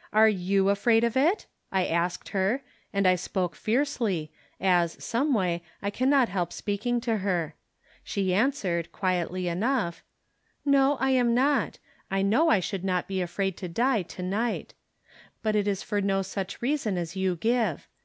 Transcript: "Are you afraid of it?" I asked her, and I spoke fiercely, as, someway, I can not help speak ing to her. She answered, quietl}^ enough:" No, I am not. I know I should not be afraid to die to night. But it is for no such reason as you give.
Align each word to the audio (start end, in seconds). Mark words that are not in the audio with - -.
"Are 0.12 0.28
you 0.28 0.68
afraid 0.68 1.02
of 1.02 1.16
it?" 1.16 1.46
I 1.72 1.86
asked 1.86 2.28
her, 2.28 2.62
and 2.92 3.04
I 3.04 3.16
spoke 3.16 3.56
fiercely, 3.56 4.30
as, 4.60 4.96
someway, 5.04 5.60
I 5.82 5.90
can 5.90 6.08
not 6.08 6.28
help 6.28 6.52
speak 6.52 6.86
ing 6.86 7.00
to 7.00 7.16
her. 7.16 7.56
She 8.04 8.32
answered, 8.32 8.90
quietl}^ 8.94 9.44
enough:" 9.46 10.04
No, 10.64 10.96
I 11.00 11.10
am 11.10 11.34
not. 11.34 11.80
I 12.12 12.22
know 12.22 12.48
I 12.48 12.60
should 12.60 12.84
not 12.84 13.08
be 13.08 13.20
afraid 13.20 13.56
to 13.56 13.66
die 13.68 14.02
to 14.02 14.22
night. 14.22 14.74
But 15.42 15.56
it 15.56 15.66
is 15.66 15.82
for 15.82 16.00
no 16.00 16.22
such 16.22 16.62
reason 16.62 16.96
as 16.96 17.16
you 17.16 17.34
give. 17.34 17.88